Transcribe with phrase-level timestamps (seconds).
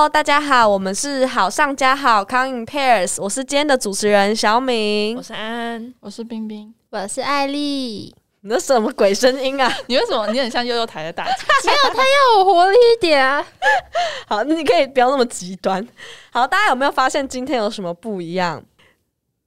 [0.00, 5.22] Hello，大家好，我们是好上加好 Come in pairs，我是今天的主持人小敏我。
[5.22, 6.72] 是安安，我是冰冰。
[6.88, 8.04] 我是艾丽，
[8.40, 9.70] 你那什么鬼声音啊？
[9.88, 11.32] 你为什么你很像悠悠台的大姐？
[11.68, 13.46] 要我活力一点啊！
[14.26, 15.86] 好，你可以不要那么极端。
[16.32, 18.62] 好，大家有没有发现今天有什么不一样？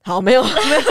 [0.05, 0.81] 好，没有， 没有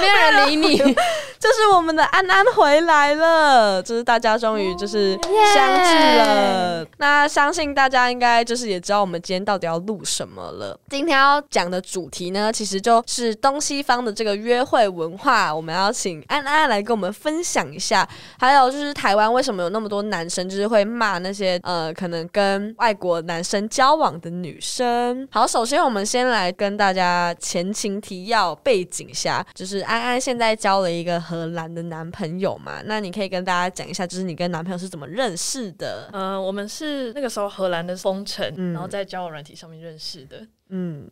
[0.00, 5.18] 没有人理你，就是我们的安安回来了，就是大家终于就是
[5.54, 6.86] 相聚了。
[6.98, 10.78] 那相信大家应该就是也知道我们今天到底要录什么了。
[10.90, 15.54] 今天要讲的主题呢，其实就是东西方的这个约会文化。
[15.54, 18.06] 我们要请安安来跟我们分享一下，
[18.38, 25.26] 还有就是台湾为什么有那么多男生就是会骂那些呃可能跟外国男生交往的女生。
[25.30, 36.08] 好，首先我们先来跟大家前情提要背景下，就是安安现在交了一个荷兰的男朋友嘛，那你可以跟大家讲一下，就是你跟男朋友是怎么认识的？
[36.12, 40.46] 呃，我们是那个时候荷兰的封城，嗯然后在交友软体上面认识的。
[40.72, 41.10] 嗯，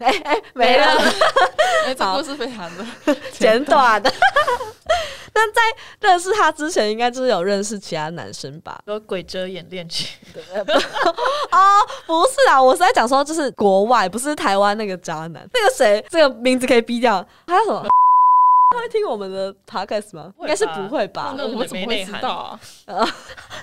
[0.00, 0.86] 哎、哎、没了，
[1.86, 2.84] 哎，这好故事非常的
[3.32, 4.12] 简短的。
[5.32, 5.60] 但在
[6.00, 8.80] 认识他之前，应该就是有认识其他男生吧？
[8.86, 10.08] 有鬼遮眼恋情，
[11.52, 15.48] 哦，不是啊，我是在讲说，就是国外，不是台湾那个渣男。
[15.54, 17.24] 那个谁，这个名字可以逼掉。
[17.46, 17.86] 还有什么？
[18.72, 20.32] 他会听我们的 podcast 吗？
[20.40, 21.34] 应该是不会吧？
[21.36, 23.04] 那我们怎么会知道啊？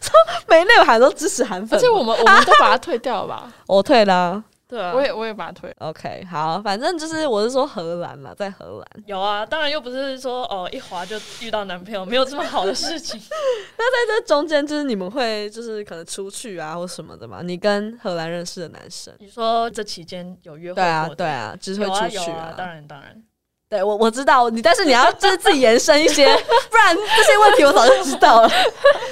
[0.02, 0.14] 说
[0.48, 3.52] 没内涵都支持韩粉吗，而且我们我们都把它退掉了吧？
[3.68, 5.74] 我退了啊、对啊，我也我也把它推。
[5.80, 9.04] OK，好，反正就是我是说荷兰嘛，在荷兰。
[9.06, 13.18] 有啊，当然又不是说哦一滑就遇到男朋友，没有这么好的事情。
[13.78, 17.40] 那在这中间，就是你们会就是可能出去啊或什么的嘛？
[17.42, 23.24] 你跟荷兰认识的男生，你说这期间有约会对啊对啊，就是会出去有啊，当然当然。
[23.70, 26.26] 对我我知道你，但是你要就是自己延伸一些，
[26.72, 28.50] 不然这些问题我早就知道了。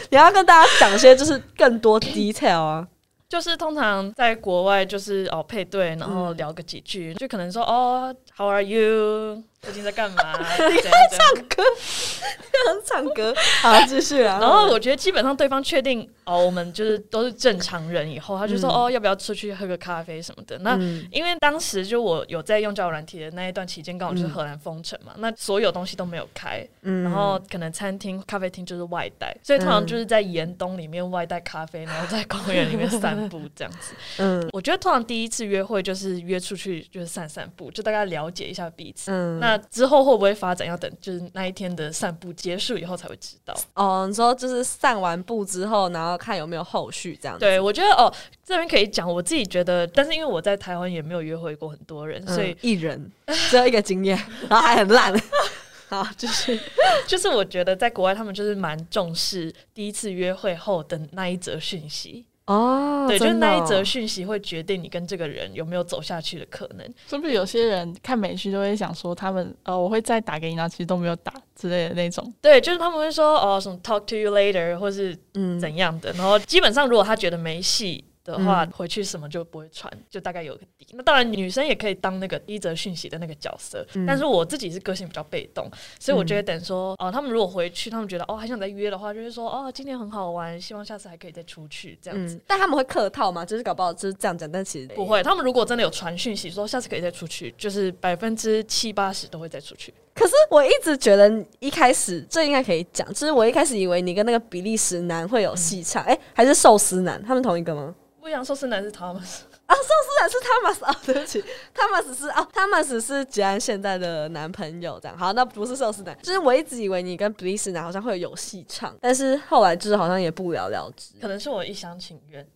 [0.10, 2.88] 你要跟大家讲一些就是更多 detail 啊。
[3.35, 9.44] 就是通常在国外，就是哦配对，然后嗯聊个几句，就可能说哦，How are you？
[9.66, 10.34] 最近在干嘛？
[10.58, 10.74] 怎样
[11.09, 14.38] 怎 样唱歌，好， 继续啊。
[14.40, 20.58] 然后我觉得基本上对方确定哦，我们就是都是正常人以后，他就说、嗯哦，要不要出去喝个咖啡什么的。
[20.59, 33.94] 那、嗯因为当时就我有在用交友软体的那一段期间，刚好就是荷兰封城嘛，那所有东西都没有开，嗯然后可能餐厅、咖啡厅就是外带，所以通常就是在严冬里面外带咖啡，然后在公园里面散步这样子。
[34.18, 39.12] 嗯我觉得通常第一次约会就是约出去就是散散步，就大概了解一下彼此。
[39.12, 43.54] 嗯那之后会不会发展，要等就是那一天的散步结束以后才会知道。
[43.74, 47.40] 哦，你说就是散完步之后，然后看有没有后续这样子。
[47.40, 48.14] 对，我觉得哦，
[48.44, 53.12] 这边可以讲，我自己觉得，但是因为我在台湾也没有约会过很多人，所以嗯一人
[53.50, 54.18] 只有一个经验，
[54.50, 55.14] 然后还很烂。
[55.88, 56.60] 好，就是。
[57.08, 66.86] 就是我觉得在国外他们就是蛮重视第一次约会后的那一则讯息，哦对，就是真的哦那一则讯息会决定你跟这个人有没有走下去的可能。
[67.08, 72.34] 是不是有些人看美剧都会想说他们呃我会再打给你，然后其实都没有打之类的那种？
[72.42, 78.04] 对，就是他们会说哦什么 talk to you later 或是嗯怎样的，然后基本上如果他觉得没戏。
[78.34, 80.86] 的话，回去什么就不会传，就大概有个底。
[80.91, 85.69] 那当然，女生也可以当那个第一则讯息的那个角色，嗯但是我自己是个性比较被动，
[86.00, 92.35] 所以我觉得等说，哦、他们如果回去，他们觉得哦还想再约的话，就是说哦今天很好玩，希望下次还可以再出去这样子。
[92.35, 93.46] 嗯，但他们会客套吗？
[93.46, 95.06] 就是搞不好就是这样讲，但其实不。
[95.06, 99.94] 会，他们如果真的有传讯息说下次可以再出去，就是百分之七八十都会再出去。
[100.16, 107.94] 可是我一直觉得一开始这应该可以讲，就是我一开始以为你跟那个比利时男会有戏唱，哎、还是寿司男，他们同一个吗？
[108.22, 111.44] 不一样，寿司男是 Thomas，啊，寿司男是 Thomas 啊，对不起
[111.76, 115.16] ，，Thomas 是哦，汤马斯是吉安现在的男朋友，这样。
[115.16, 122.44] 好，那不是寿司男，就是我一直以为你跟比利时男好像会有戏唱，但是后来就是好像也不了了之，可能是我一厢情愿。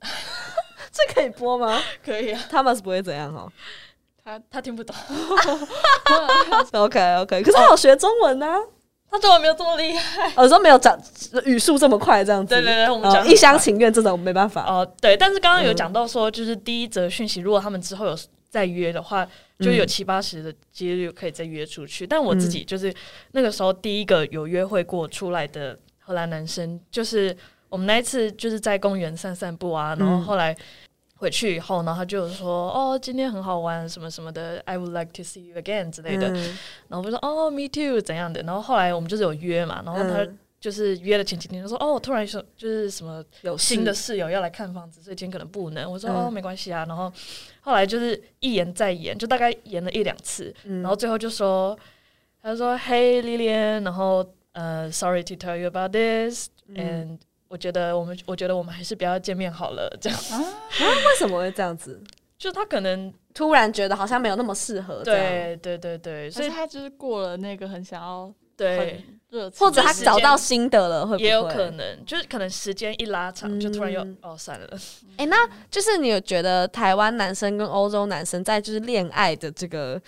[0.91, 1.79] 这可以播吗？
[2.03, 3.51] 可以啊，，Thomas 不会怎样哦。
[4.29, 4.95] 他他听不懂，
[6.73, 8.59] OK OK，可是他有学中文呢、啊，
[9.09, 10.31] 他中文没有这么厉害。
[10.35, 10.95] 我说没有讲
[11.45, 12.53] 语速这么快，这样子。
[12.53, 14.63] 对对对，我们哦讲很一厢情愿这种没办法。
[14.67, 18.15] 哦，对，但是刚刚有讲到说，就是第一则讯息，如果他们之后有
[18.51, 19.27] 再约的话，
[19.61, 22.05] 就有七八十的几率可以再约出去。
[22.05, 22.93] 但我自己就是
[23.31, 27.35] 那个时候第一个有约会过出来的荷兰男生，就是
[27.67, 30.55] 我们那一次就是在公园散散步啊，然后后来。
[31.19, 36.29] 回去以后，然后他就说：“哦，今天很好玩，什么什么的，I would like to see you again 之类的。
[36.29, 36.57] 嗯
[36.87, 45.91] 然后我就说：“哦，me too，怎样的？”然后后来我们就是有约嘛，然后他嗯就是约了前几天，就说：“哦，突然说就是什么有新的室友要来看房子，所以今天可能不能。
[45.91, 46.85] 我说、嗯哦，没关系啊。
[46.87, 47.11] 然后
[47.59, 51.77] 后来就是一延再延，就大概延了一两次，嗯然后最后就说，
[52.41, 60.17] 他说 Hey Lilian，然后呃，Sorry to tell you about this、嗯 and 我觉得我们我觉得我们还是不要见面好了，这样。
[60.31, 60.39] 啊
[60.79, 62.01] 为什么会这样子？
[62.39, 74.69] 就他可能突然觉得好像没有那么适合，对对对对，所以他就是过了那个很想要对热，或者他找到新的了，会不会也有可能，就是可能时间一拉长，就突然又嗯哦算了。
[75.17, 75.37] 哎、那
[75.69, 80.01] 就是你有觉得台湾男生跟欧洲男生在就是恋爱的这个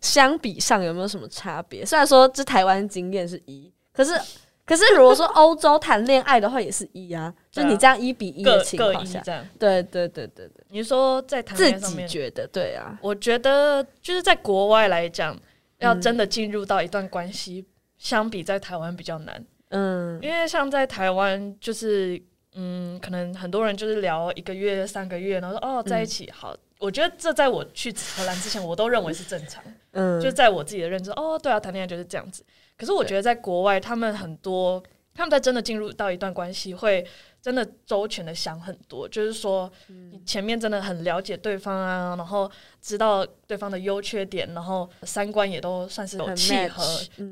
[0.00, 1.84] 相比上有没有什么差别？
[1.84, 4.18] 虽然说这台湾经验是一，可是
[4.66, 9.22] 可是如果说欧洲谈恋爱的话也是一啊，就你这样一比一的情况下。
[9.58, 15.34] 对对对对对，你说在谈恋爱上面，觉得对啊，我觉得就是在国外来讲，
[15.78, 17.64] 要嗯真的进入到一段关系，
[17.96, 22.20] 相比在台湾比较难，嗯因为像在台湾就是。
[22.58, 26.56] 嗯，可能很多人就是聊一个月、三个月，然后说哦在一起好。
[26.78, 29.62] 我觉得这在我去荷兰之前，我都认为是正常。
[29.92, 32.42] 嗯，就在我自己的认知，哦，对啊，谈恋爱就是这样子。
[32.76, 34.82] 可是我觉得在国外，他们很多
[35.14, 37.06] 他们在真的进入到一段关系，会
[37.40, 42.50] 真的周全的想很多，就是说你前面真的很了解对方啊，然后
[42.82, 46.82] 知道对方的优缺点，然后三观也都算是有契合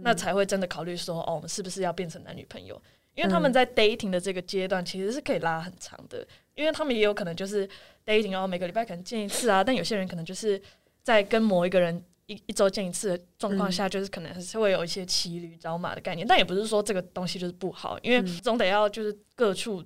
[0.02, 2.80] 那才会真的考虑说，哦，我们是不是要变成男女朋友？
[3.14, 7.68] 因为他们在 dating 的这个阶段其实是可以拉很长的，因为他们也有可能就是
[8.06, 10.60] dating，然后每个礼拜可能见一次啊，但有些人可能就是
[11.02, 19.84] 在跟某一个人一一周见一次的状况下，就是可能还是会有一些骑驴找马的概念，但也不是说这个东西就是不好，因为嗯总得要就是各处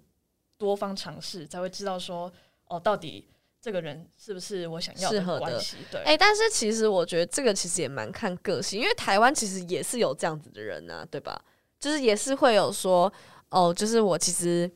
[0.56, 2.32] 多方尝试，才会知道说
[2.66, 3.28] 哦，到底
[3.60, 5.76] 这个人是不是我想要适合的关系？
[5.90, 11.44] 对，哎、但是其实我觉得这个其实也蛮看个性，因为台湾其实也是有这样子的人啊，对吧？
[11.80, 13.12] 就是也是会有说，
[13.50, 14.70] 哦，就是我其实，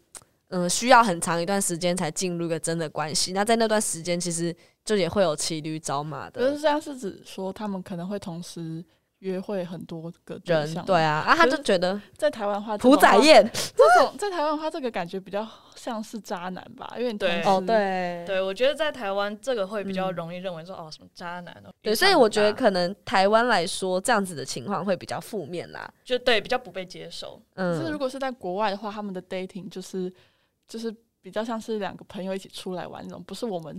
[0.55, 3.33] 嗯、需要很长一段时间才进入一个真的关系。
[3.33, 4.55] 那在那段时间，其实
[4.85, 8.85] 就也会有骑驴找马的可是这样是指说他们可能会同时
[9.21, 15.47] 约会很多个对人，对，啊，啊，他就觉得在台湾的话，屠宰宴宴， 这种在台湾的话，这个感觉比较
[15.77, 25.89] 像是渣男吧，因为对哦，对，对，我觉得在台湾这个会比较嗯容易认为说、哦什么渣男哦，对，所以我觉得可能台湾来说，这样子的情况会比较负面啦。
[26.05, 27.41] 就对比较不被接受。
[27.55, 30.13] 可是如嗯，果是在国外的话，他们的 dating 就是
[30.73, 33.77] 就是比较像是两个朋友一起出来玩那种，不是我们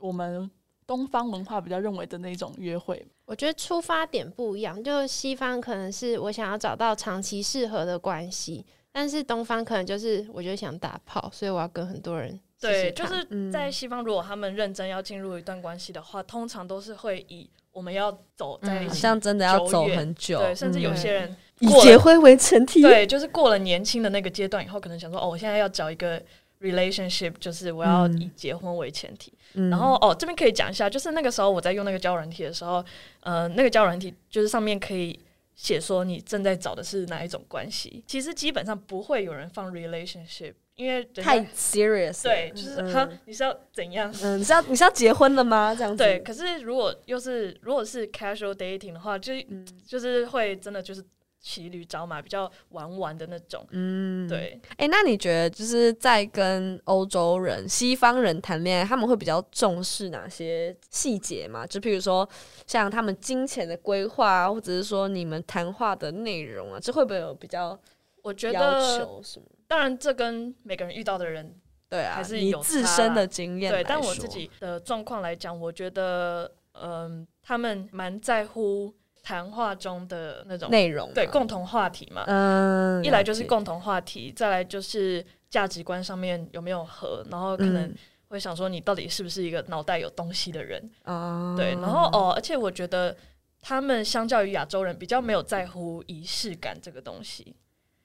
[0.00, 0.50] 我们
[0.84, 3.06] 东方文化比较认为的那种约会。
[3.24, 20.96] 我觉得出发点不一样，就西方可能是我想要找到长期适合的关系，但是东方可能就是我就想打炮，所以我要跟很多人对，就是在西方，如果他们认真要进入一段关系的话，通常都是会以我们要走在一好起，像真的要走很久，对，甚至有嗯。
[20.96, 22.82] 些人以结婚为前提。
[22.82, 26.22] 对，就是过了年轻的那个阶段以后，可能想说，哦，我现在要找一个
[26.60, 29.32] relationship，就是我要嗯以结婚为前提。
[29.54, 32.84] 嗯然后哦，这边可以讲一下，就是那个时候我在用那个交友软体的时候，
[33.20, 35.18] 呃，那个交友软体就是上面可以
[35.56, 38.04] 写说你正在找的是哪一种关系。
[38.06, 44.14] 其实基本上不会有人放 relationship，因为太 serious，对，就是嗯哈，你是要怎样？
[44.22, 45.74] 嗯，你是要你是要结婚了吗？
[45.74, 51.02] 这样子，对，可是如果又是如果是 casual dating 的话，就、嗯就是会真的就是
[51.40, 53.66] 骑驴找马，比较玩玩的那种。
[53.70, 54.28] 嗯，。
[54.28, 61.66] 对，哎、那你觉得就是在跟欧洲人、西方人谈恋爱，他们会比较重视哪些细节吗？
[61.66, 62.28] 就譬如说，
[62.66, 67.78] 像他们金钱的规划啊，或者是说你们谈话的内容啊，这会不会有比较
[68.22, 69.46] 我觉要得求什么？
[69.66, 71.54] 当然这跟每个人遇到的人
[71.88, 78.94] 对啊，还是你有自身的经验对，但我自己的状况来讲，我觉得嗯、他们蛮在乎
[79.28, 82.24] 谈话中的那种内容对共同话题嘛。
[82.26, 87.94] 嗯，一来就是共同话题，再来就是价值观上面有没有合，然后可能嗯
[88.28, 90.82] 会想说你到底是不是一个脑袋有东西的人。
[91.04, 93.14] 哦，对，然后哦，而且我觉得
[93.60, 97.54] 他们相较于亚洲人比较没有在乎仪式感这个东西。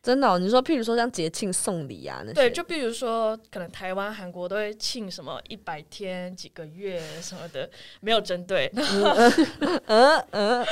[0.03, 7.69] 真的哦、你说譬如说像节庆送礼啊那些，对，就比如说，可能台湾、韩国都会庆什么一百天、几个月什么的，
[8.01, 8.69] 没有针对。
[9.87, 10.65] 嗯嗯，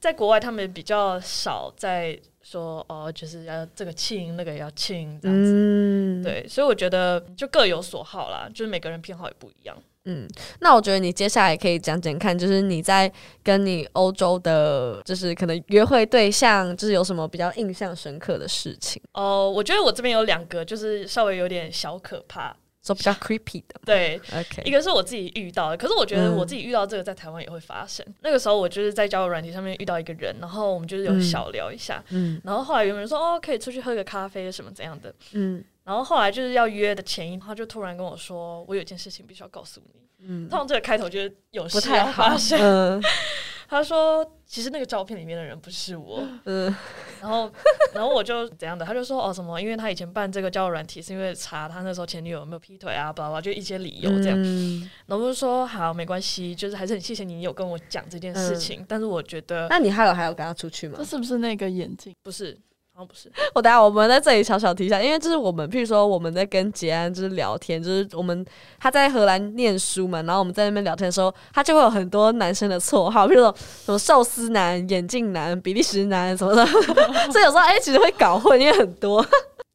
[0.00, 5.52] 在国外，他们比较少在说哦，就是要这个庆，那个也要庆这样子。
[5.52, 9.76] 嗯，对，所以我觉得就各有所好啦，就是每个人偏好也不一样。
[10.06, 10.26] 嗯，
[10.60, 22.56] 那我觉得你接下来可以讲讲看，就是你在跟你欧洲的，就是可能约会对象，就是有什么比较印象深刻的事情，哦、我觉得我这边有两个，就是稍微有点小可怕。
[22.86, 28.06] 说比较 creepy 的对，一，OK，一个是我自己遇到的，可是我觉得嗯我自己遇到这个在台湾也会发生。
[28.22, 31.20] 那个时候我就是在交友软体上面遇到一个人，然后我们就是有嗯。
[31.20, 32.40] 小聊一下，嗯。
[32.44, 35.64] 然后后来有人说哦可以出去喝个咖啡什么怎样的，嗯。
[35.82, 40.00] 然后后来就是要约的前一，他就突然跟我说我有件事情必须要告诉你。
[40.20, 40.48] 嗯。
[40.48, 42.22] 通，常这个开头就是有不事要太好。
[42.30, 43.02] 发，生，嗯
[43.68, 46.74] 他说其实那个照片里面的人不是我， 嗯，
[47.20, 47.50] 然后
[47.92, 54.36] 然后我就怎样的，他就说哦什么，因为他以前办这个交友软体是因为查他那时候前女友有没有劈腿啊，巴拉巴拉，就一些理由这样。
[54.42, 61.04] 嗯然后我就说好没关系，就是还是很谢谢你有跟我讲这件事情，但是我觉得那你还有还有跟他出去吗这？
[61.04, 62.14] 是不是那个眼镜？
[62.22, 62.56] 不是，
[62.96, 68.42] 好像不是， 我等下我们在这里小小提一下，因为就是我们，譬如说我们在跟杰安就是聊天，就是我们
[68.80, 76.64] 他在荷兰念书嘛，然后我们在那边聊天的时候，他就会有很多男生的绰号，譬如说什么寿司男、眼镜男、比利时男什么的，
[77.30, 79.22] 所以有时候哎、其实会搞混，因为很多。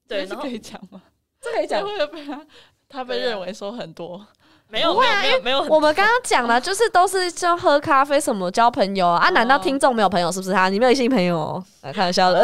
[0.08, 1.00] 对，然后这可以讲吗？
[1.40, 2.08] 这可以讲会。
[2.08, 2.42] 被他
[2.90, 4.26] 他被认为说很多？
[4.72, 9.18] 没有没有没有没有我们刚刚讲了， 就是都是就喝咖啡什么交朋友啊？
[9.26, 10.54] 啊难道听众没有朋友是不是？
[10.54, 11.66] 他你没有异性朋友哦？
[11.82, 12.42] 啊 开玩笑的，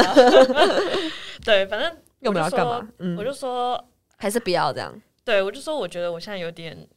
[1.46, 2.78] 对，反正又没有要干嘛？
[2.78, 3.82] 我嗯，就说，
[4.18, 4.94] 还是不要这样
[5.24, 6.88] 对我就说，我觉得我现在有点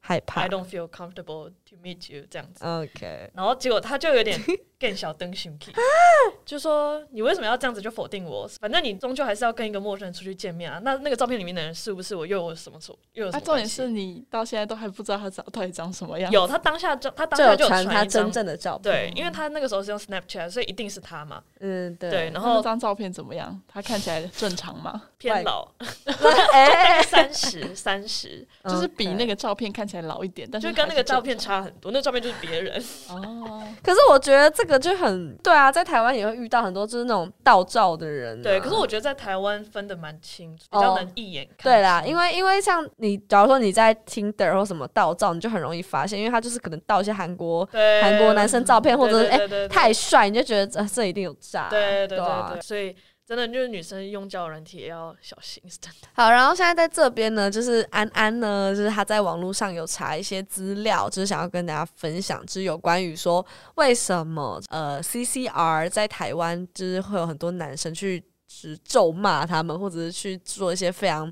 [0.00, 0.48] 害怕 I。
[0.48, 2.64] don't feel comfortable to meet you 这样子。
[2.64, 4.40] OK，然后结果他就有点
[4.78, 5.72] 更小灯熊气，
[6.44, 8.46] 就说你为什么要这样子就否定我？
[8.60, 10.78] 反正你终究还是要跟一个陌生人出去见面啊。
[10.84, 12.26] 那那个照片里面的人是不是我？
[12.28, 12.96] 又有什么错？
[13.14, 13.66] 又有什啊，么重点？
[13.66, 16.30] 是你到现在都还不知道他长到底长什么样。
[16.30, 18.92] 有他当下就他当下就传他真正的照片。
[18.92, 21.42] 对，因为他那个时候是用 Snapchat，所以一定是他嘛。
[21.60, 22.10] 嗯，对。
[22.10, 23.58] 对，然那后张照片怎么样？
[23.66, 25.04] 他看起来正常吗？
[25.16, 25.66] 偏老，
[26.52, 29.38] 哎，三十三十， 就是比那个。
[29.38, 31.92] 照片看起来老一点，但是就跟那个照片差很多。
[31.92, 33.62] 那个照片就是别人，哦。
[33.84, 38.42] 可是我觉得这个就很对啊，在台湾也会遇到很多就是那种盗照的人、啊。
[38.42, 38.60] 对。
[38.60, 41.64] 可是我觉得在台湾分的蛮清楚，比较能一眼看。
[41.64, 51.68] 对啦，因为因为像你，假如说你在 Tinder 或什么盗照，你就很容易发现，因为他就是可能盗一些韩国韩国男生照片，或者是哎、太帅，你就觉得、呃、这一定有诈。
[51.70, 52.94] 对对对啊对，所以
[53.28, 56.08] 真的就是女生用交友软体也要小心，是真的。
[56.14, 63.44] 好，然后现在在这边呢，就是安安呢，就是她在网络上有查一些资料，就是想要跟大家分享，就是有关于说
[63.74, 71.30] 为什么呃 CCR 在台湾就是会有很多男生去就是咒骂他们，或者是去做一些非常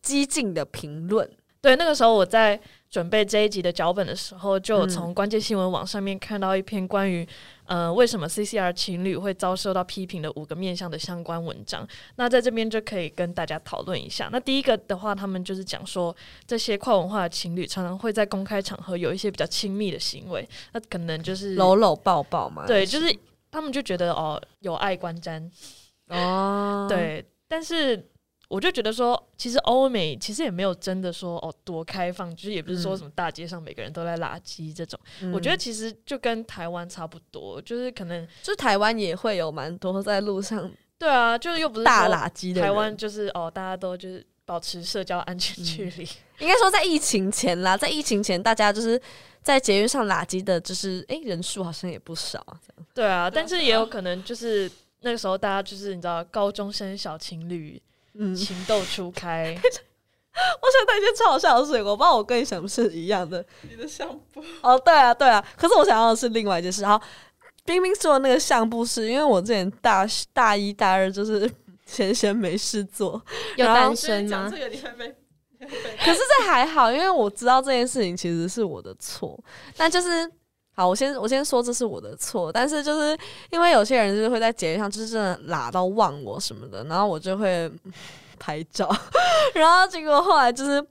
[0.00, 1.30] 激进的评论。
[1.60, 2.58] 对，那个时候我在
[2.94, 7.26] 准备这一集的脚本的时候，就从关键新闻网上面看到一篇关于
[7.66, 11.84] 呃为什么 CCR 情侣会遭受到批评的五个面向的相关文章。
[12.14, 14.28] 那在这边就可以跟大家讨论一下。
[14.30, 16.14] 那第一个的话，他们就是讲说
[16.46, 23.12] 这些跨文化的情侣常常会在公开场合有一些比较亲密的行为，那可能就是搂搂抱抱嘛，对，就是
[23.50, 25.50] 他们就觉得哦有爱观瞻，
[26.10, 28.08] 哦，对，但是
[28.48, 34.98] 我就觉得说，其实欧美其实也没有真的说哦多开放，就是也不是说嗯什么大街上每个人都在垃圾这种。
[35.22, 46.08] 嗯我觉得其实就跟台湾差不多，就是可能就台湾也会有蛮多在路上对啊，就是又不是大垃圾的台湾就是哦大家都就是保持社交安全距离。
[46.38, 49.00] 应该说在疫情前啦，在疫情前大家就是
[49.40, 52.44] 在节约上垃圾的，就是诶人数好像也不少。
[52.92, 54.70] 对啊，但是也有可能就是
[55.00, 57.80] 那个时候大家就是你知道高中生小情侣
[58.18, 63.44] 嗯，情窦初开， 我想到一件超好笑的事情，我不知道我跟你想不是一样的。
[63.68, 66.82] 你的相簿哦，对啊，对啊，可是我想要的是另外一件事。
[66.82, 67.04] 然后，
[67.64, 71.50] 冰冰说的那个相簿是因为我之前大大一大二就是
[71.86, 73.20] 闲闲没事做，
[73.56, 74.48] 有然后单身吗？
[74.48, 75.08] 个你会被
[75.60, 79.38] 可是这还好，因为我知道这件事情其实是我的错，
[79.76, 80.30] 那就是。
[80.74, 83.16] 好，我先我先说这是我的错，但是就是
[83.50, 87.70] 因为有些人就是会在节日上就是真的拉到忘我什么的，然后我就会
[88.38, 88.88] 拍照，
[89.54, 90.84] 然后结果后来就是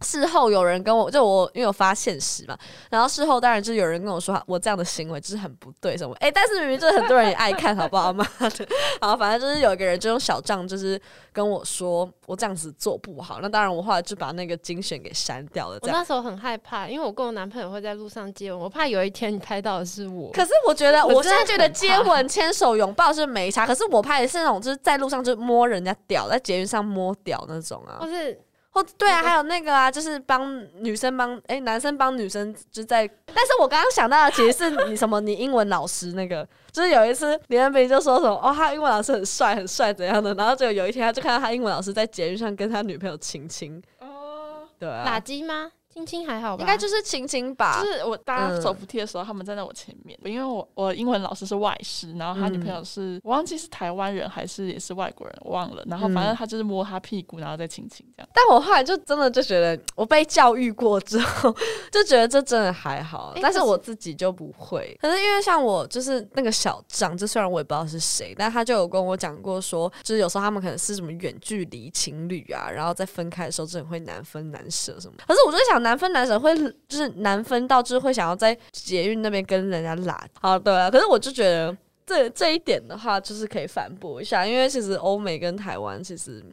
[0.00, 2.58] 事后有人跟我就我因为我发现实嘛，
[2.90, 8.12] 然后事后当然就有人跟我说我这样的行为就是很不对什么，诶，但是明明就是很多人也爱看好不好？
[8.14, 8.66] 妈的，
[9.00, 11.00] 然后反正就是有一个人就用小账就是
[11.32, 20.30] 跟我说我这样子做不好，那当然我后来就把那个精选给删掉了，我那时候很害怕，因为我跟我男朋友会在路上接吻，我怕有一天你拍到的是我。
[20.32, 27.98] 可是我觉得，我我现在觉得接吻、牵手、拥抱是没差，可是我拍的是那种就是在路上就摸人家屌，在捷运上摸屌那种啊。
[28.00, 28.38] 或，是
[28.74, 45.04] 或对啊，还有那个啊，就是帮女生帮哎、男生帮女生就在，但是我刚刚想到的其实是你什么你英文老师那个，就是有一次李安平就说什么哦，他英文老师很帅很帅怎样的，然后就有一天他就看到他英文老师在捷运上跟他女朋友亲亲，哦，对啊。
[45.06, 45.70] 垃，圾吗？
[45.94, 46.60] 亲亲还好吧？
[46.60, 55.84] 应该就是亲亲吧就，是我搭嗯手扶梯的时候，他们站在我前面，因为我我英文老师是外师，然后他女朋友是、我忘记是台湾人还是也是外国人，我忘了。
[55.86, 58.28] 然后反正他就是摸他屁股，然后再亲亲这样。
[58.34, 61.54] 但我后来就真的就觉得，我被教育过之后，
[61.92, 64.98] 就觉得这真的还好，但是我自己就不会。
[65.00, 75.14] 可是因为像我就是那个小张，就虽然我也不知道是谁，但他就有跟我讲过说，就是有时候他们可能是什么远距离情侣啊，然后在分开的时候真的会难分难舍什么。
[75.24, 76.52] 可是我就想，难分难舍，会
[76.88, 80.28] 就是难分到就是会想要在捷运那边跟人家拉。
[80.40, 86.44] 好，对，可是我就觉得这这一点的话，就是可以反驳一下，因为其实欧美跟台湾其实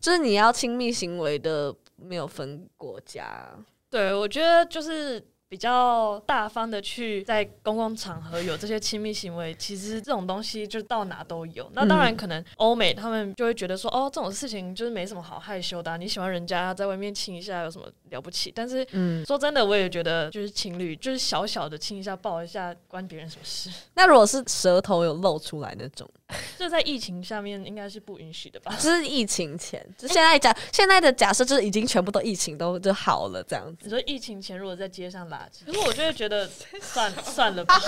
[0.00, 3.46] 就是你要亲密行为的没有分国家。
[3.90, 5.22] 对，我觉得就是。
[5.50, 11.68] 比较大方的去在公共场合有这些亲密行为，其实这种东西就到哪都有。
[11.74, 15.98] 那当然，可能欧美他们就会觉得说，哦，这种事情就是没什么好害羞的。
[15.98, 18.52] 你喜欢人家在外面亲一下，有什么了不起？
[18.54, 23.68] 但是，嗯，说真的，我也觉得就是情侣就是小小的亲一下、抱一下，关别人什么事？
[23.94, 26.08] 那如果是舌头有露出来那种，
[26.58, 28.74] 就在疫情下面应该是不允许的吧？
[28.78, 33.78] 就是疫情前，就现在假现在的假设就是已经全部都疫情都就好了这样子。
[33.82, 35.40] 你说疫情前如果在街上拉。
[35.66, 36.48] 可是我就会觉得
[36.80, 37.82] 算算了吧，好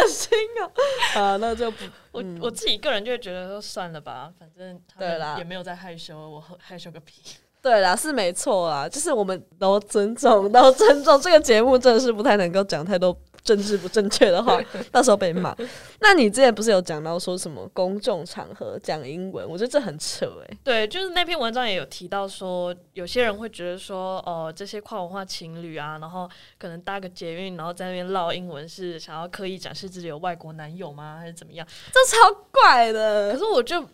[0.00, 0.70] 恶心哦！
[1.20, 7.22] 啊，那就不，我我自己个人就会觉得说算了吧，反正对啦，也没有在害羞，我害羞个屁。
[7.62, 13.16] 对啦，是没错啦，就是我们都尊重，都尊重这个节目，真的是不太能够讲太多。
[13.44, 14.60] 政治不正确的话，
[14.90, 15.54] 到时候被骂。
[16.00, 19.48] 那你之前不是有讲到说什么公众场合讲英文？
[19.48, 20.56] 我觉得这很扯哎。
[20.64, 31.18] 对，就是那篇文章也有提到说，有些人会觉得说，哦，这些跨文化情侣啊，然后可能搭个捷运，然后在那边唠英文，是想要刻意展示自己有外国男友吗？
[31.20, 31.66] 还是怎么样？
[31.92, 33.32] 这超怪的。
[33.32, 33.86] 可是我就。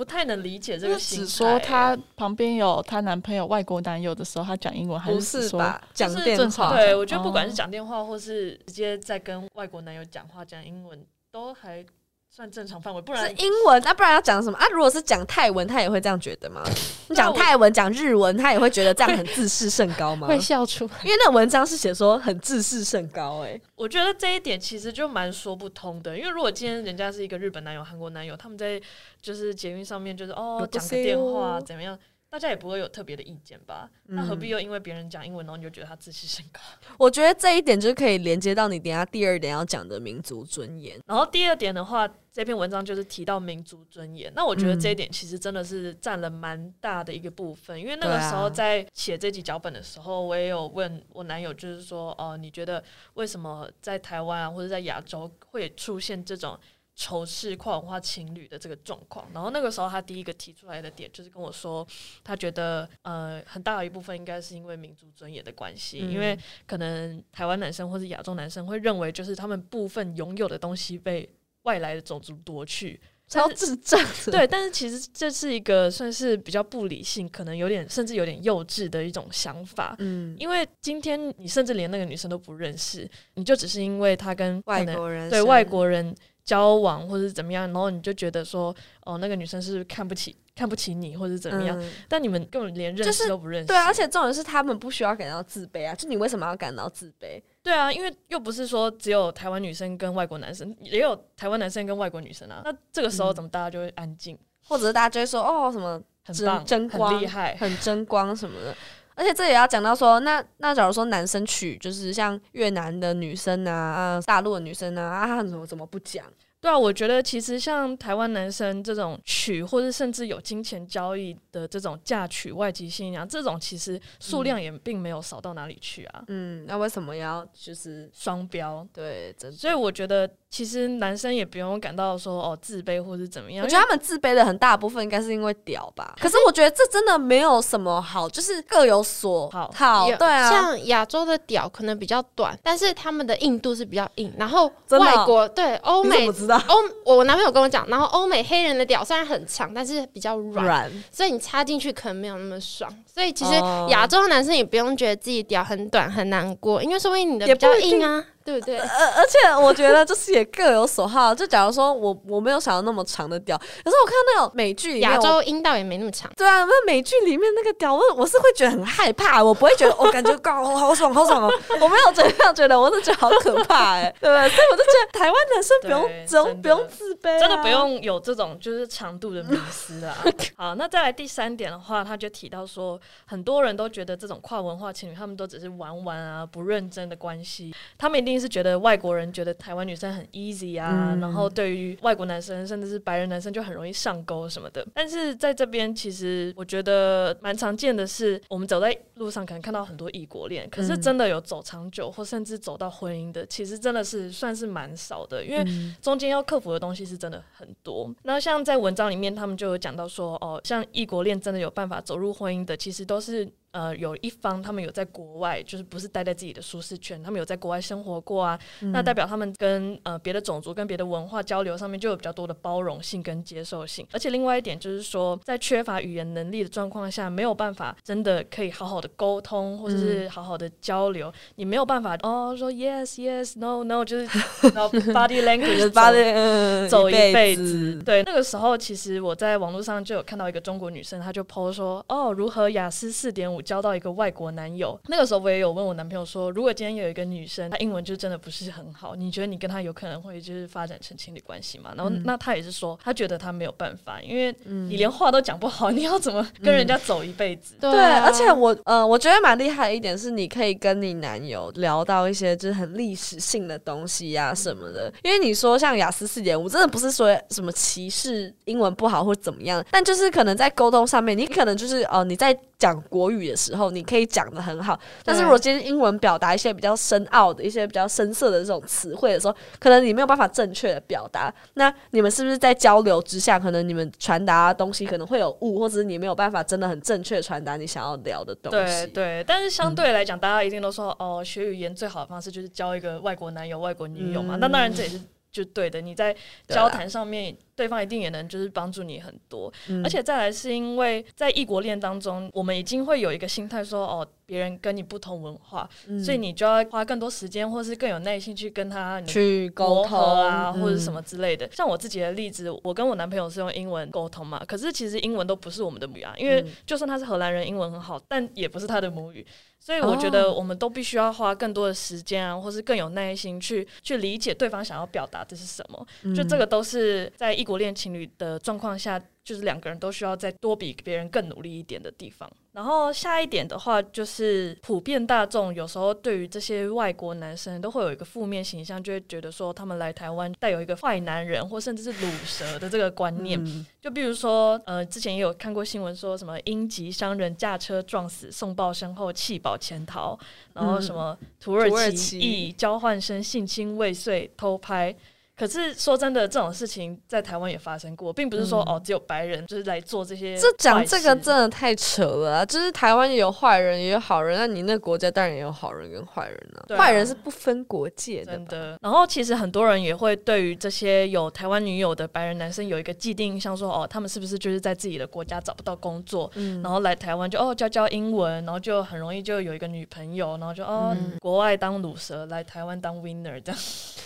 [0.00, 1.24] 不太能理解这个心态。
[1.26, 5.60] 只说她旁边有她男朋友外国男友的时候，她讲英文还是说
[5.92, 6.74] 讲电话？
[6.74, 11.84] 对我觉得不管是讲电话，或是直接在跟外国男友讲话讲英文，都还。
[12.32, 14.64] 算正常范围，不然是英文，那不然要讲什么啊？
[14.68, 16.62] 如果是讲泰文，他也会这样觉得吗？
[17.10, 20.28] 你讲泰文、讲日文，他也会觉得这样很自视甚高吗？
[20.30, 23.40] 会笑出，因为那文章是写说很自视甚高。
[23.42, 26.16] 哎，我觉得这一点其实就蛮说不通的。
[26.16, 28.80] 因为如果今天人家是一个日本男友、韩国男友，他们在
[29.20, 31.98] 就是捷运上面就是哦讲个电话怎么样？
[32.30, 33.90] 大家也不会有特别的意见吧？
[34.04, 36.60] 那何必又因为别人讲英文，然后你就觉得他自视甚高？
[36.96, 40.96] 我觉得这一点就是可以连接到你等下第二点要讲的民族尊严。
[41.06, 44.32] 然后第二点的话，这篇文章就是提到民族尊严。
[44.36, 52.82] 那我觉得这一点其实真的是占了蛮大的一个部分，因为那个时候在写这集脚本的时候，我也有问我男友，就是说，哦，你觉得
[53.14, 56.56] 为什么在台湾啊，或者在亚洲会出现这种？
[57.00, 61.86] 仇视跨文化情侣的这个状况，然后那个时候他第一个提出来的点就是跟我说，
[62.22, 71.26] 他觉得呃很大的一部分应该是因为民族尊严的关系，因为可能台湾男生或是亚洲男生会认为就是他们部分拥有的东西被
[71.62, 73.98] 外来的种族夺去，超智障。
[74.26, 79.96] 对，但是其实这是一个算是比较不理性，可能有点甚至有点幼稚的一种想法。
[80.00, 86.14] 嗯，因为今天你甚至连那个女生都不认识，你就只是因为他跟外国人对外国人。
[86.50, 91.80] 交往或者怎么样，然后你就觉得说，哦，那个女生是看不起看不起你，或者怎么样？
[92.08, 93.68] 但你们根本连认识都不认识。
[93.68, 95.94] 对，啊而且重点是他们不需要感到自卑啊！
[95.94, 97.40] 就你为什么要感到自卑？
[97.62, 102.62] 对啊，因为又不是说只有台湾女生跟外国男生，也有台湾男生跟外国女生啊。
[102.64, 108.74] 那这个时候怎么大家就会安静，或者是大家就会说，哦，什么很棒、很厉害、很争光什么的？
[109.14, 116.24] 而且这也要讲到说，那那假如说男生娶就是像越南的女生啊，啊，大陆的女生啊，啊，怎么怎么不讲？
[116.60, 126.22] 对啊，我觉得其实像台湾男生这种娶，或者甚至有金钱交易的这种嫁娶外籍新娘，这种其实数量也并没有少到哪里去啊。
[126.28, 128.86] 嗯，那为什么要就是双标？
[128.92, 130.30] 对，所以我觉得。
[130.52, 136.12] 其实男生也不用感到说哦自卑或是怎么样，我觉得他们自卑的很大部分应该是因为屌吧。
[136.20, 139.70] 可是我觉得这真的没有什么好，就是各有所好。
[139.72, 140.50] 好，对啊。
[140.50, 144.34] 像亚洲的屌可能比较短，但是他们的硬度是比较硬。
[144.36, 152.92] 然后外国对欧美，道欧我男朋友跟我讲，然后欧美黑人的屌虽然很长，但是比较软，所以你插进去可能没有那么爽。
[153.06, 153.52] 所以其实
[153.88, 158.24] 亚洲男生也不用觉得自己屌很短很难过，因为说不定你的比较硬啊。
[158.50, 158.78] 对不对？
[158.78, 161.34] 而而且我觉得就是也各有所好。
[161.34, 166.30] 就假如说我我没有想到那么长的屌，可是我看到那种美剧，亚洲阴道也没那么长。
[166.36, 174.48] 对啊，那美剧里面那个屌，我我是会觉得很害怕，我不会觉得我感觉高好爽好爽哦，我没有这样觉得，我是觉得好可怕哎，对不对？
[174.48, 180.16] 所以我就觉得台湾男生不用不用不用自卑，真的不用有这种就是长度的迷思啊。
[180.56, 189.10] 好，那再来第三点的话，他就提到说，很多人都觉得这种跨文化情侣，他们都只是玩玩啊，不认真的关系，他们一定是觉得外国。
[189.10, 194.86] 人觉得台湾女生很 easy 啊，然后对于外国男生甚至是白人男生就很容易上钩什么的。
[194.94, 205.64] 但是在这边，其实我觉得蛮常见的是，我们走在路上可能看到很多异国恋，可是真的有走长久或甚至走到婚姻的，其实真的是算是蛮少的，因为
[206.00, 208.10] 中间要克服的东西是真的很多。
[208.22, 213.50] 那像在文章里面，他们就有讲到说，哦，像异国恋真的有办法走入婚姻的，其实都是。
[213.72, 218.58] 呃有一方他们有在国外，就是不是待在自己的舒适圈，他们有在国外生活过啊，
[218.92, 224.06] 那代表他们跟呃别的种族跟别的文化交流上面就有比较多的包容性跟接受性。
[224.12, 234.24] 而且另外一点就是说，在缺乏语言能力的状况下，没有办法真的可以好好的沟通，或者是好好的交流，你没有办法哦说 yes yes no no 就是
[234.74, 238.02] 然后 body language 走一辈子。
[238.04, 244.98] 对，那个时候其实我在网络上就有看到一个中国女生，她就 po 说哦，如何雅思四点五交到一个外国男友。
[245.08, 251.92] 那个时候我也有问我男朋友说，如果今天有一个女生，她英文就真的不是很好，你觉得你跟她有可能会就是发展成情侣关系吗？
[251.96, 257.74] 然后那他也是说，他觉得他没有办法，因为你连话都讲不好，你要怎么跟人家走一辈子？
[257.80, 265.12] 对，而且我呃，我觉得蛮厉害的一点是，你可以跟你男友聊到一些就是很历史性的东西呀什么的。
[265.22, 272.56] 因为你说像雅思四点五，真的不是说什么歧视英文不好或怎么样，但就是可能在沟通上面，你可能就是哦你在。
[272.80, 281.54] 讲国语的时候，你可以讲的很好，但是如果今天英文表达一些比较深奥的一些比较深色的这种词汇的时候，可能你没有办法正确的表达。
[281.74, 289.06] 那你们是不是在交流之下，可能你们传达东西可能会有误，或者是你没有办法真的很正确传达你想要聊的东西？
[289.06, 294.56] 对对，但是相对来讲，大家一定都说哦，学语言最好的方式就是交一个外国男友、外国女友嘛。
[294.56, 295.20] 那当然这也是
[295.52, 296.34] 就对的，你在
[296.66, 297.54] 交谈上面。
[297.80, 299.72] 对方一定也能就是帮助你很多，
[300.04, 305.88] 而且再来是因为在异国恋当中，我们已经会有一个心态说，哦，别人跟你不同文化，
[306.22, 311.66] 所以你就要花更多时间，或是更有耐心去跟他去沟通啊，或者什么之类的。
[311.72, 319.46] 像我自己的例子，我跟我男朋友是用英文沟通嘛，可是其实英文都不是我们的母语啊，因为就算他是荷兰人，英文很好，但也不是他的母语，
[319.78, 326.06] 所以我觉得我们都必须要花更多的时间啊，或是更有耐心去去理解对方想要表达的是什么。
[326.34, 327.69] 就这个都是在异。
[327.70, 332.50] 国恋情侣的状况下，就是两个人都需要再多比别人更努力一点的地方。
[332.72, 343.86] 然后下一点的话，就是普遍大众有时候对于这些外国男生都会有一个负面形象，就会觉得说他们来台湾带有一个坏男人或甚至是卤蛇的这个观念。
[344.00, 350.36] 就比如说，呃，之前也有看过新闻说什么英籍商人驾车撞死，送报身后弃保潜逃，
[350.74, 355.14] 然后什么土耳其裔交换生性侵未遂偷拍。
[355.60, 360.56] 可是说真的，这种事情在台湾也发生过，并不是说哦，只有白人就是来做这些。
[360.56, 366.96] 这讲这个真的太扯了，就是台湾也有坏人，也有好人，那你那国家当然也有好人跟坏人了。
[366.96, 368.52] 坏人是不分国界的。
[368.54, 368.98] 真的。
[369.02, 376.50] 然后其实很多人也会对于这些有台湾女友的白人男生有一个既定印象，说哦，他们是不是就是在自己的国家找不到工作，
[376.82, 383.78] 然后来台湾就哦教教英文，然后就很容易就有一个女朋友，然后就哦国外当卤蛇，来台湾当 winner 这样。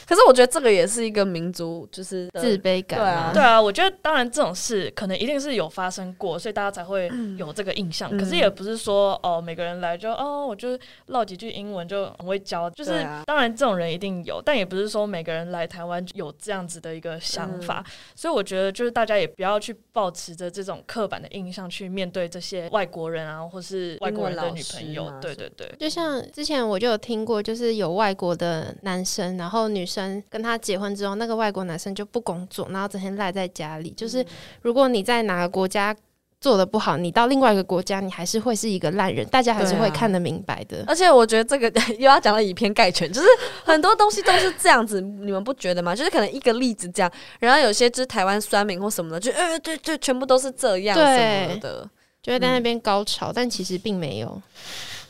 [0.07, 2.99] 可是我觉得这个也是一个民族，就是自卑感。
[2.99, 8.11] 对啊，对啊，我觉得当然这种事可能一定是有发生过，所以大家才会有这个印象。
[8.19, 12.69] 可是也不是说哦，每个人来就哦，我就唠几句英文就很会教。
[12.71, 17.83] 就是当然这种人一定有，但也不是说每个人来台湾有这样子的一个想法。
[18.15, 25.11] 所以我觉得就是大家也不要去保持着这种刻板的印象去面对这些外国人啊，或是外国人的女朋友。
[25.21, 29.87] 对对对，就像之前我就有听过，就是有外国的男生，然后女。
[29.87, 29.94] 生
[30.29, 33.91] 跟他结婚之后，那个外国男生就不工作，然后整天赖在家里。
[33.91, 34.25] 就是
[34.63, 35.95] 如果你在哪个国家
[36.41, 40.85] 做的不好，你到另外一个国家，你还是会是一个烂人，大家还是会看得明白的。
[40.87, 43.27] 而且我觉得这个 又要讲到以偏概全，就是
[43.65, 45.95] 很多东西都是这样子，你们不觉得吗？
[45.97, 51.89] 就是可能一个例子这样，然后有些就是台湾酸民或什么的，就呃对对，全部都是这样什么的，
[52.23, 54.43] 就会在那边高潮，但其实并没有。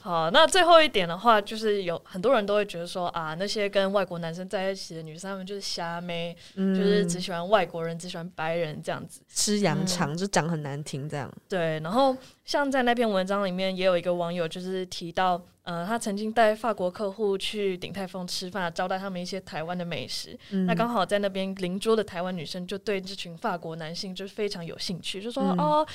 [0.05, 11.33] 好，那最后一点的话，就是有很多人都会觉得说啊，那些跟外国男生在一起的女生，她们就是瞎妹，就是只喜欢外国人，只喜欢白人这样子，吃羊肠就讲很难听这样。
[11.49, 12.15] 对，然后
[12.45, 20.39] 像在那篇文章里面，也有一个网友就是提到，呃，他曾经带法国客户去鼎泰丰吃饭，招待他们一些台湾的美食。
[20.67, 25.87] 那刚好在那边邻桌的台湾女生就对这群法国男性就是非常有兴趣，就说哦。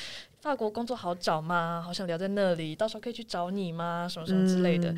[0.41, 1.83] 法国工作好找吗？
[1.85, 4.07] 好想留在那里，到时候可以去找你吗？
[4.09, 4.93] 什么什么之类的。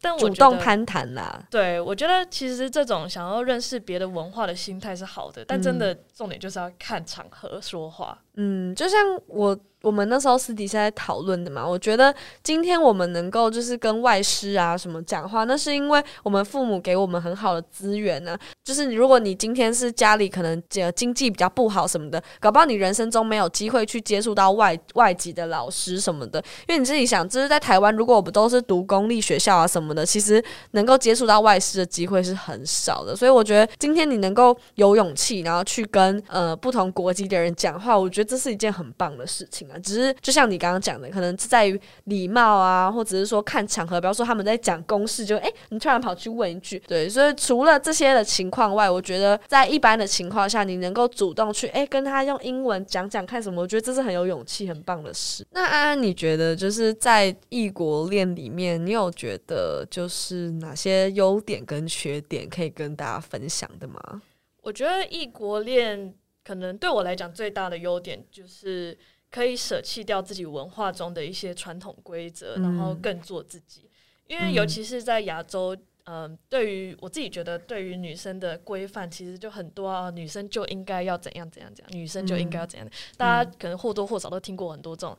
[0.00, 8.18] 但主动攀谈啦，对我觉得其实这种想要认识别的文化的心态是好的，但真的重点就是要看场合说话。
[8.36, 18.36] 嗯，就像我我们那时候私底下在讨论的嘛，我觉得今天我们能够就是跟外师啊什么讲话，那是因为我们父母给我们很好的资源呢。
[18.64, 20.62] 就是如果你今天是家里可能
[20.96, 26.42] 经济比较不好什么的，搞不好你人生中没有机会去接触到外外籍的老师什么的。
[26.66, 29.94] 因为你自己想，就是在台湾，如果我们都是读公立学校啊什么。
[29.94, 33.14] 的，其实能够接触到外师的机会是很少的。
[33.14, 39.78] 所以我觉得今天你能够有勇气，然后去跟呃不同国籍的人讲话，我觉得这是一件很棒的事情啊。
[39.78, 47.08] 只是就像你刚刚讲的，可能是在于礼貌啊，或者是说看场合，比方说他们在讲公事，就哎，你突然跑去问一句，对。
[47.08, 55.46] 所以除了这些的情况外，我觉得在一般的情况下，你能够主动去哎跟他用英文讲讲看什么，我觉得这是很有勇气、很棒的事。
[55.50, 64.22] 那安安，你觉得就是在异国恋里面，你有觉得就是哪些优点跟缺点可以跟大家分享的吗？
[64.62, 68.96] 我觉得异国恋可能对我来讲最大的优点就是
[69.30, 73.90] 可以舍弃掉自己文化中的一些传统规则，然后更做自己。
[74.26, 82.88] 因为尤其是在亚洲，嗯，对于我自己觉得，对于女生的规范其实就很多啊，女生就应该要怎样怎样怎样，女生就应该要怎样。
[83.16, 85.16] 大家可能或多或少都听过很多这种。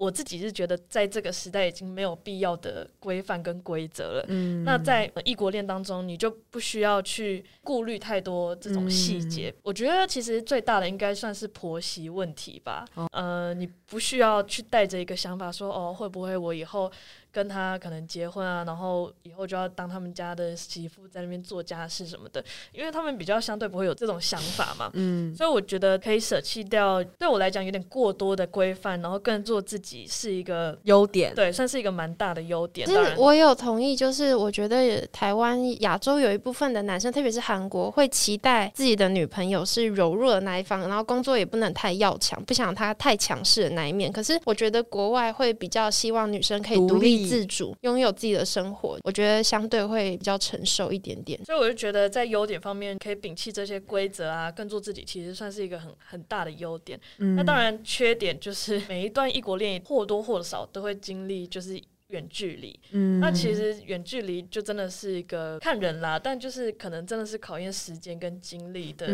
[0.00, 4.24] 我自己是觉得，在这个时代已经没有必要的规范跟规则了。
[4.28, 9.54] 嗯，那在异国恋当中，你就不需要去顾虑太多这种细节。
[9.62, 12.86] 我觉得其实最大的应该算是婆媳问题吧。
[13.12, 16.90] 呃，你不需要去带着一个想法说，哦，会不会我以后。
[17.32, 24.90] 跟他可能结婚啊，然后以后就要当他们家的媳妇，在那边做家事什么的，因为他们比较相对不会有这种想法嘛。
[24.94, 32.88] 嗯，所以我觉得可以舍弃掉，对我来讲有点过多的规范，然后更做自己是一个优点，对，算是一个蛮大的优点。
[32.88, 44.10] 当然我有同意，就是我觉得台湾亚洲有一部分的男生，特别是韩国，会期待自己的女朋友是柔弱的那一方，然后工作也不能太要强，不想她太强势的那一面。
[44.10, 47.19] 可是我觉得国外会比较希望女生可以独立。
[47.26, 51.42] 自主拥有自己的生活，我觉得相对会比较成熟一点点。
[51.44, 56.98] 所以我就觉得在优点方面，可以摒弃这些规则啊，更做自己，其实算是一个很很大的优点。
[57.36, 61.80] 那当然，缺点就是每一段异国恋或多或少都会经历，就是
[62.10, 62.78] 远距离。
[62.92, 69.08] 嗯，那其实远距离就真的是一个看人啦，但就是可能真的是考验时间跟精力的。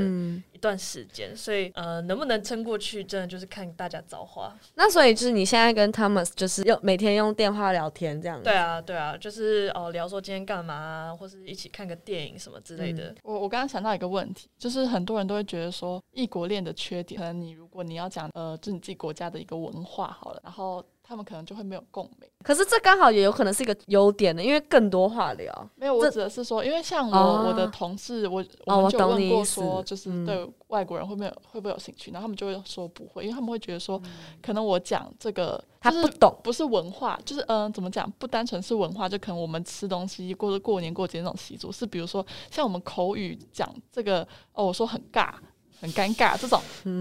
[0.53, 4.59] 一段时间，所以呃，能不能撑过去，真的就是看大家造化。
[4.75, 8.43] 那所以就是你现在跟 Thomas 就是用每天用电话聊天这样。
[8.43, 13.15] 对啊，对啊，就是哦聊说今天干嘛，或是一起看个电影什么之类的。
[13.23, 22.29] 我我刚刚想到一个问题，就是很多人都会觉得说异国恋的缺点，可能你如果你要讲呃，就你自己国家的一个文化好了，然后他们可能就会没有共鸣。
[22.43, 25.71] 可是这刚好也有可能是一个优点呢，因为更多话聊。
[25.75, 30.49] 没有，我指的是说，因为像我我的同事，我我们就问过说，就是对。
[30.69, 32.11] 外国人会不会会不会有兴趣？
[32.11, 34.03] 然后他们就会说不会，因为他们会觉得说，
[34.43, 38.11] 可能我讲这个他不懂，不是文化，就是嗯，怎么讲？
[38.19, 45.35] 不单纯是文化，就可能我们吃东西或者过年过节那种习俗，是比如说像我们口语讲这个哦，我说很尬、
[45.81, 46.61] 很尴尬这种，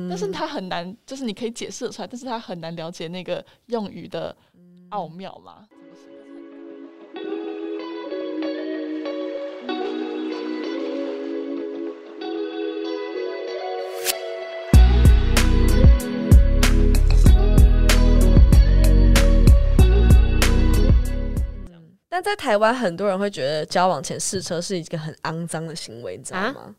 [0.09, 4.35] 但是他很难，就是你可以解释出来，但是他很难了解那个用语的
[4.89, 5.65] 奥妙嘛。
[22.07, 26.73] 但在台湾，很多人会觉得交往前试车是一个很肮脏的行为，你知道吗？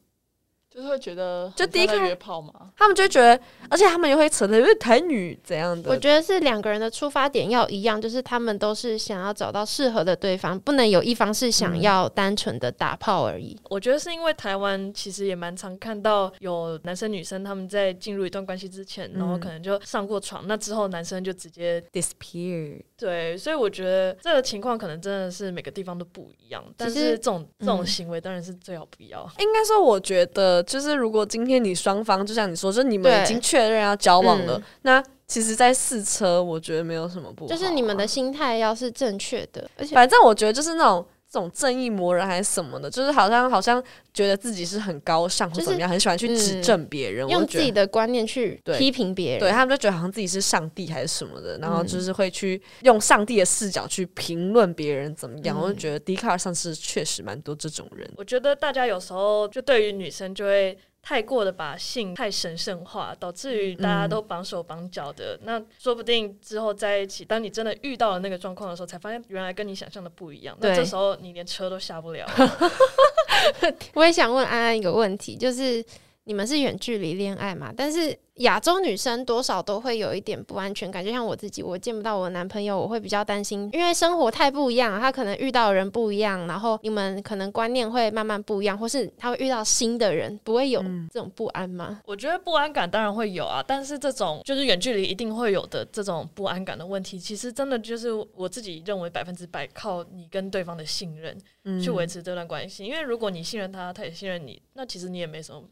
[0.76, 2.52] 就是会觉得，就第一个约炮嘛？
[2.76, 5.90] 他们就觉得，而且他们也会扯的，因为台女怎样的？
[5.90, 13.58] 我觉得是两个人的出发点要一样，就是他们都是想要找到适合的对方，不能有一方是想要单纯的打炮而已。
[13.70, 22.82] 我觉得是因为台湾其实也蛮常看到有男生女生他们在进入一段关系之前，然后可能就上过床，那之后男生就直接 disappear。
[22.98, 29.26] 对，所以我觉得这个情况可能真的是每个地方都不一样，但是这种这种行为当然是最好不要。
[29.38, 30.65] 应该说，我觉得。
[30.66, 41.06] 就是如果今天你双方就像你说，就你们已经确认要交往了，那其实，在试车，我觉得没有什么不，就是你们的心态要是正确的，而且反正我觉得就是那种。
[41.36, 43.82] 这种正义魔人还是什么的，就是好像好像
[44.14, 49.40] 觉得自己是很高尚或怎么样，很喜欢去指正别人，用自己的观念去批评别人。
[49.40, 55.60] 对他们就觉得好像自己是上帝还是什么的，然后就是会去用上帝的视角去评论别人怎么样。
[55.60, 58.10] 我就觉得笛卡尔上是确实蛮多这种人。
[58.16, 60.78] 我觉得大家有时候就对于女生就会。
[61.08, 65.38] 太过的把性太神圣化，导致于大家都绑手绑脚的。
[65.44, 70.58] 那说不定之后在一起，当你真的遇到了那个状况的时候，才发现原来跟你想象的不一样。
[70.58, 72.26] 那这时候你连车都下不了。
[73.94, 75.84] 我也想问安安一个问题，就是
[76.26, 78.16] 你们是远距离恋爱嘛，但是。
[78.40, 92.02] 亚洲女生多少都会有一点不安全感，就像我自己，我见不到我男朋友，我会比较担心，因为生活太不一样，他可能遇到人不一样，然后你们可能观念会慢慢不一样，或是他会遇到新的人，不会有这种不安吗？
[92.04, 101.34] 我觉得不安感当然会有啊，但是这种就是远距离一定会有的这种不安感的问题，其实真的就是我自己认为百分之百靠你跟对方的信任
[101.82, 105.62] 去维持这段关系，因为如果你信任他，他也信任你，那其实你也没什么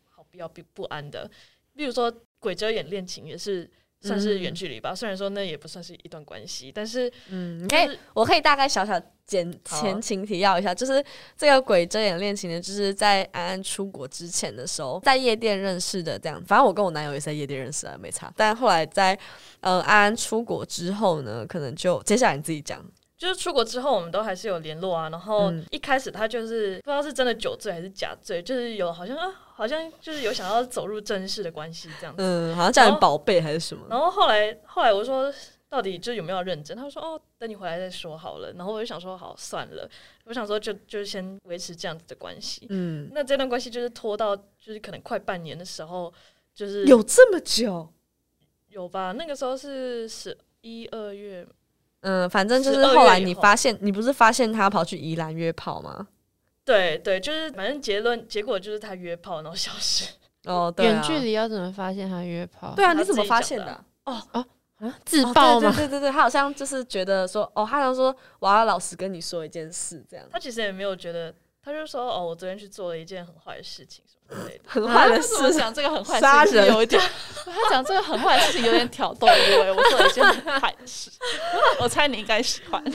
[0.43, 1.31] 好必要不不安的，
[1.75, 2.13] 例如说。
[2.45, 3.67] 鬼遮眼恋情也是
[4.03, 11.03] 算是远距离吧，虽然说那也不算是一段关系，但是嗯，可以，我可以大概小小简前情提要一下，就是
[11.39, 18.31] 这个鬼遮眼恋情呢，就是在安安出国之前的时候，在夜店认识的，这样，反正我跟我男友也是在夜店认识的，没差。
[18.37, 19.19] 但后来在
[19.61, 22.85] 呃安安出国之后呢，可能就接下来你自己讲。
[23.17, 25.09] 就是出国之后，我们都还是有联络啊。
[25.09, 32.23] 然后一开始他就是不知道是真的酒醉还是假醉，就是有好像啊，好像就是有想要走入正式的关系这样子。
[32.23, 33.87] 嗯，好像叫你宝贝还是什么。
[33.89, 35.33] 然后后来后来我说，
[35.69, 36.77] 到底就有没有认真？
[36.77, 38.53] 他说哦，等你回来再说好了。
[38.55, 39.89] 然后我就想说，好算了，
[40.25, 42.67] 我想说就就先维持这样子的关系。
[42.71, 46.13] 嗯，那这段关系就是拖到就是可能快半年的时候，
[46.53, 47.93] 就是有这么久？
[48.69, 49.13] 有吧？
[49.13, 51.47] 那个时候是十一二月。
[52.05, 56.07] 嗯，反正就是后来你发现，你不是发现他跑去宜兰约炮吗？
[56.65, 60.13] 对对，就是反正结论结果就是他约炮然后消失。
[60.45, 62.75] 哦，对远距离要怎么发现他约炮？
[62.77, 63.85] 对啊，你怎么发现的？
[64.05, 64.47] 哦哦
[64.81, 65.73] 啊，自爆吗？
[65.77, 70.27] 对对对，他好像就是觉得说，哦，他就说我要老实跟你说一件事，这样。
[70.31, 71.35] 他其实也没有觉得。
[71.65, 74.65] 他就说：“哦，我昨天去做了一件很坏的事情，什么之类的。
[74.67, 77.01] 很坏的事，讲这个很坏的事情有一点。
[77.45, 79.73] 他讲这个很坏的事情有点挑逗意味。
[79.73, 81.11] 我做了一件很坏的事，
[81.81, 82.83] 我猜你应该喜欢。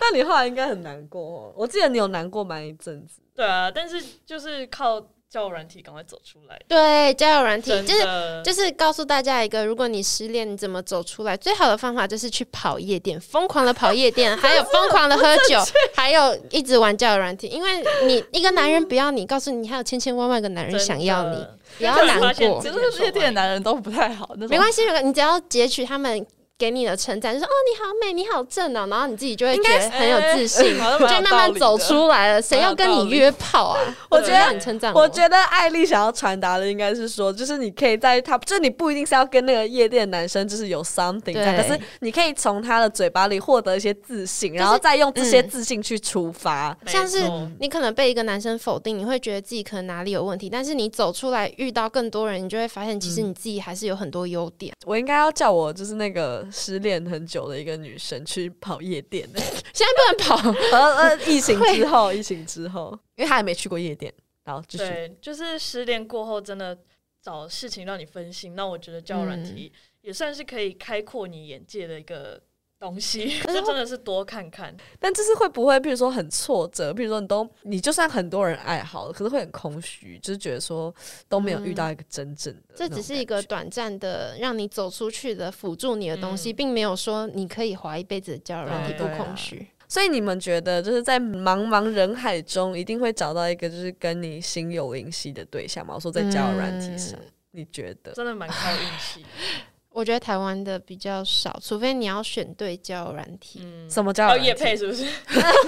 [0.00, 1.52] 那你后来应该很难过。
[1.56, 3.20] 我记得你有难过蛮一阵子。
[3.34, 6.60] 对啊，但是就是靠。”交友软体赶快走出来！
[6.68, 11.34] 对，交友软体就是就是告诉大家一个，如果你失恋，你怎么走出来？
[11.34, 15.58] 最好的方法就是去跑夜店，疯狂的跑夜店， 还有疯狂的喝酒，
[15.94, 17.46] 还有一直玩交友软体。
[17.46, 21.46] 因为你一个男人不要你，告诉你还有千千万万个男人想要你，
[21.78, 22.60] 不要难过。
[22.60, 26.26] 其实夜店的男人都不太好，没关系，你只要截取他们。
[26.62, 32.40] 给你的称赞就说哦你好美你好正哦，然后你自己就会觉得很有自信， 就慢慢走出来了。
[32.40, 33.80] 谁要跟你约炮啊？
[34.08, 46.76] 我觉得你称赞我，觉得艾丽想要传达的应该是说，就是你可以在他，就是你不一定是要跟那个夜店男生就是有 something，可是你可以从他的嘴巴里获得一些自信，然后再用这些自信去出发。
[46.86, 47.24] 像是
[47.58, 54.72] 你可能被一个男生否定，你会觉得自己可能哪里有问题，但是你走出来遇到更多人，你就会发现其实你自己还是有很多优点。
[54.86, 57.26] 我应该要叫我就是那个失恋很。
[57.32, 59.26] 久的一个女生去跑夜店，
[59.72, 60.52] 现在不能跑。
[60.76, 64.12] 呃呃，疫情之后，疫情之后，因为她还没去过夜店，
[64.44, 66.76] 然后对，就是失恋过后，真的
[67.22, 68.54] 找事情让你分心。
[68.54, 72.42] 那我觉得交软体也算是可以开阔你眼界的一个。
[72.82, 74.76] 东西， 就真的是多看看。
[74.98, 80.92] 但这是会不会，比如说很挫折，比如说你都你就算很多人爱好，可是会很空虚，就是觉得说
[81.28, 82.74] 都没有遇到一个真正的。
[82.74, 89.64] 这只是一个短暂的让你走出去的辅助你的东西，并没有说你可以滑一辈子的交友软体不空虚。
[89.86, 95.94] 所以你们觉得，就是在茫茫人海中，一定会找到一个就是跟你心有灵犀的对象吗？
[95.94, 97.18] 我说在交友软体上，
[97.50, 99.24] 你觉得真的蛮靠运气。
[99.92, 103.60] 我觉得台湾的比较少，除非你要选对交友软体。
[103.88, 104.42] 什么交友？
[104.42, 105.04] 叶配是不是？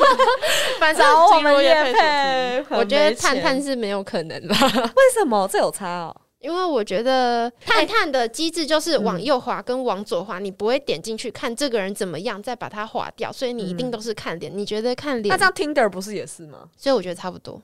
[0.81, 4.55] 反正我们叶配，我觉得探探是没有可能的。
[4.97, 5.49] 为什么？
[5.51, 6.17] 这有差哦。
[6.41, 14.53] 因为我觉得探探的机制就是往右滑跟往左滑，你不会点进去看这个人怎么样，再把它划掉，所以你一定都是看脸。
[14.55, 15.29] 你觉得看脸？
[15.31, 16.69] 那这样 Tinder 不是也是吗？
[16.77, 17.63] 所以我觉得差不多。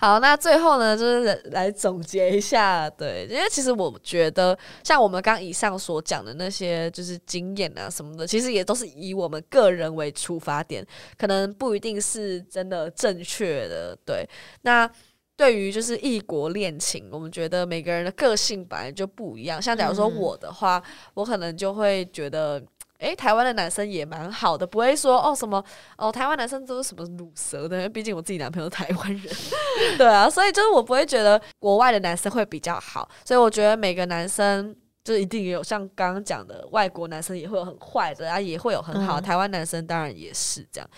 [0.00, 10.82] 好，那最后呢，就是来总结一下，对，因为其实我觉得，像我们刚以上所讲的那些，就是经验啊什么的，其实也都是以我们个人为出发点，
[11.18, 13.94] 可能不一定是真的正确的。
[14.06, 14.26] 对，
[14.62, 14.90] 那
[15.36, 19.60] 对于就是异国恋情，我们觉得每个人的个性本来就不一样。
[19.60, 20.82] 像假如说我的话，
[21.12, 22.62] 我可能就会觉得。
[23.00, 25.62] 诶，台湾的男生也蛮好的，不会说哦什么
[25.96, 29.34] 哦，台湾男生都是什么乳蛇的，因为毕竟我自己男朋友台湾人，
[29.98, 40.90] 对啊，所以就是我不会觉得国外的男生会比较好，所以我觉得每个男生就一定也有像刚刚讲的，外国男生也会有很坏的啊，也会有很好，台湾男生当然也是这样，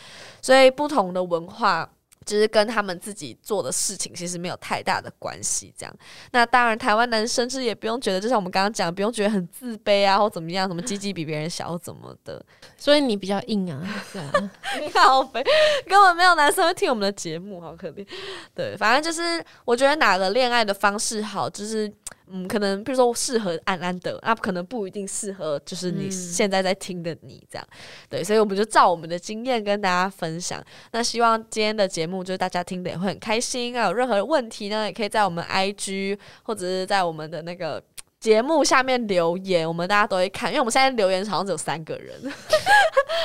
[0.42, 1.88] 所以不同的文化
[2.24, 5.72] 就是跟他们自己做的事情其实没有太大的关系。
[5.76, 5.94] 这样，
[6.32, 12.44] 那当然台湾男生是也不用觉得，就像我们刚刚讲，不用觉得很自卑啊，或怎么样，什么鸡鸡比别人小怎么的。
[12.76, 13.80] 所以你比较硬啊，
[14.12, 14.50] 对啊，
[15.06, 15.42] 好肥，
[15.86, 18.06] 根本没有男生会听我们的节目，好可怜。
[18.54, 21.92] 对，反正就是我觉得哪个恋爱的方式好，就是
[22.26, 27.66] 嗯，可能比如说适合安安的，那可能不一定适合就是你现在在听的你这样。
[28.08, 30.62] 对，所以我们就照我们的经验跟大家分享。
[30.92, 33.78] 那希望今天的节目就是大家听的也会很开心。
[33.78, 37.82] 啊，有任何问题呢，也可以在我们 IG 或者是在我们的那个。
[38.22, 42.14] 节目下面留言，我们大家都会看，因为我们现在留言好像只有三个人，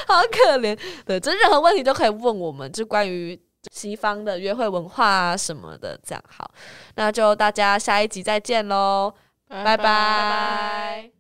[0.08, 0.76] 好可怜。
[1.06, 3.40] 对，就任何问题都可以问我们，就关于
[3.72, 6.50] 西方的约会文化啊什么的，这样好。
[6.96, 9.14] 那就大家下一集再见喽，
[9.48, 11.12] 拜拜。